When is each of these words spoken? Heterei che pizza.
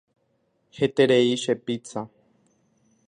Heterei 0.77 1.29
che 1.43 1.55
pizza. 1.65 2.01